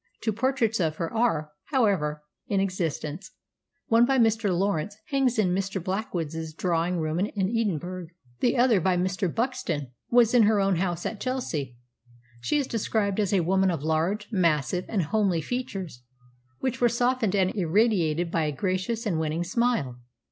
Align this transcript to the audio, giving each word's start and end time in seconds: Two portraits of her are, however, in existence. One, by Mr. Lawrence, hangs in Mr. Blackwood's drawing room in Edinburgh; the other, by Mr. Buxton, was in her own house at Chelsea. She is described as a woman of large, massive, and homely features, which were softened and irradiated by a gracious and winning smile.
Two 0.19 0.33
portraits 0.33 0.79
of 0.79 0.95
her 0.95 1.13
are, 1.13 1.51
however, 1.65 2.23
in 2.47 2.59
existence. 2.59 3.29
One, 3.85 4.03
by 4.03 4.17
Mr. 4.17 4.49
Lawrence, 4.51 4.95
hangs 5.09 5.37
in 5.37 5.53
Mr. 5.53 5.79
Blackwood's 5.83 6.55
drawing 6.55 6.97
room 6.97 7.19
in 7.19 7.31
Edinburgh; 7.55 8.07
the 8.39 8.57
other, 8.57 8.81
by 8.81 8.97
Mr. 8.97 9.31
Buxton, 9.31 9.91
was 10.09 10.33
in 10.33 10.41
her 10.49 10.59
own 10.59 10.77
house 10.77 11.05
at 11.05 11.21
Chelsea. 11.21 11.77
She 12.39 12.57
is 12.57 12.65
described 12.65 13.19
as 13.19 13.31
a 13.31 13.41
woman 13.41 13.69
of 13.69 13.83
large, 13.83 14.27
massive, 14.31 14.85
and 14.89 15.03
homely 15.03 15.39
features, 15.39 16.01
which 16.61 16.81
were 16.81 16.89
softened 16.89 17.35
and 17.35 17.53
irradiated 17.53 18.31
by 18.31 18.45
a 18.45 18.51
gracious 18.51 19.05
and 19.05 19.19
winning 19.19 19.43
smile. 19.43 19.99